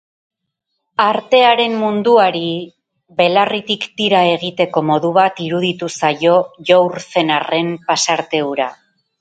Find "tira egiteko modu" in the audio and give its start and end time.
4.01-5.13